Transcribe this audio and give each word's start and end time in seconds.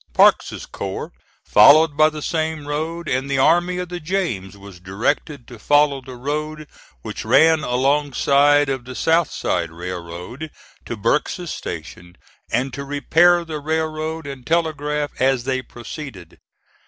Parke's 0.15 0.65
corps 0.65 1.11
followed 1.45 1.95
by 1.95 2.09
the 2.09 2.23
same 2.23 2.67
road, 2.67 3.07
and 3.07 3.29
the 3.29 3.37
Army 3.37 3.77
of 3.77 3.89
the 3.89 3.99
James 3.99 4.57
was 4.57 4.79
directed 4.79 5.47
to 5.47 5.59
follow 5.59 6.01
the 6.01 6.15
road 6.15 6.65
which 7.03 7.23
ran 7.23 7.59
alongside 7.59 8.67
of 8.67 8.85
the 8.85 8.95
South 8.95 9.29
Side 9.29 9.69
Railroad 9.69 10.49
to 10.85 10.97
Burke's 10.97 11.39
Station, 11.53 12.15
and 12.51 12.73
to 12.73 12.83
repair 12.83 13.45
the 13.45 13.59
railroad 13.59 14.25
and 14.25 14.43
telegraph 14.43 15.11
as 15.19 15.43
they 15.43 15.61
proceeded. 15.61 16.39